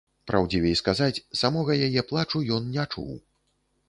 [0.29, 3.13] Праўдзівей сказаць, самога яе плачу ён не чуў.